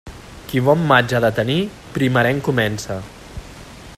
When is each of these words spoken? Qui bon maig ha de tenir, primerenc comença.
Qui 0.51 0.61
bon 0.67 0.79
maig 0.91 1.13
ha 1.17 1.21
de 1.25 1.31
tenir, 1.41 1.59
primerenc 1.99 2.43
comença. 2.51 3.01